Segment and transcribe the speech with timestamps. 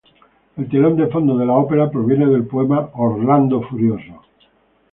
[0.57, 4.23] El telón de fondo de la ópera proviene del poema "Orlando Furioso.